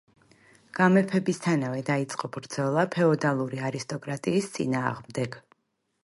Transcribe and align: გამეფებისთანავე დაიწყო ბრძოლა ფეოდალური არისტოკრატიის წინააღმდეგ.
გამეფებისთანავე 0.77 1.83
დაიწყო 1.89 2.29
ბრძოლა 2.37 2.85
ფეოდალური 2.95 3.59
არისტოკრატიის 3.67 4.49
წინააღმდეგ. 4.57 5.37